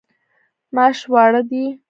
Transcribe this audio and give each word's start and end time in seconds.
ماش 0.75 0.99
واړه 1.11 1.41
دي. 1.49 1.63